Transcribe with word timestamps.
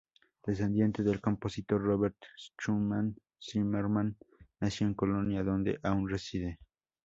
Descendiente 0.47 1.03
del 1.03 1.21
compositor 1.21 1.79
Robert 1.79 2.17
Schumann, 2.57 3.15
Zimmerman 3.39 4.17
nació 4.59 4.87
en 4.87 4.95
Colonia, 4.95 5.43
donde 5.43 5.79
aún 5.83 6.09
reside. 6.09 6.57